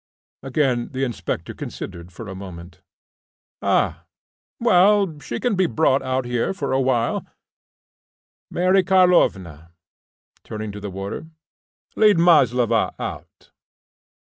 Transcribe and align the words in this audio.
Again 0.41 0.93
the 0.93 1.03
inspector 1.03 1.53
considered 1.53 2.11
for 2.11 2.27
a 2.27 2.33
moment. 2.33 2.81
"Ah, 3.61 4.05
well, 4.59 5.19
she 5.19 5.39
can 5.39 5.53
be 5.53 5.67
brought 5.67 6.01
out 6.01 6.25
here 6.25 6.55
for 6.55 6.71
awhile. 6.73 7.23
Mary 8.49 8.81
Karlovna," 8.83 9.69
turning 10.43 10.71
to 10.71 10.79
the 10.79 10.89
warder, 10.89 11.27
"lead 11.95 12.17
Maslova 12.17 12.95
out." 12.97 13.51